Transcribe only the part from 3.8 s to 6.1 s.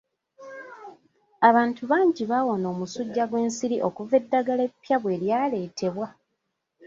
okuva eddagala eppya bwe lyaleetebwa.